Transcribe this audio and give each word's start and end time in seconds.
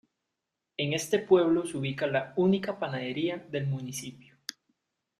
En 0.77 0.93
este 0.93 1.19
pueblo 1.19 1.63
se 1.67 1.77
ubica 1.77 2.07
la 2.07 2.33
única 2.35 2.79
panadería 2.79 3.37
del 3.51 3.67
municipio. 3.67 4.35